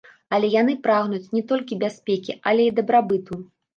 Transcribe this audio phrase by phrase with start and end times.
[0.35, 3.43] Але яны прагнуць не толькі бяспекі, але і дабрабыту.